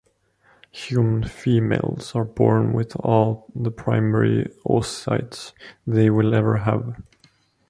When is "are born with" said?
2.15-2.95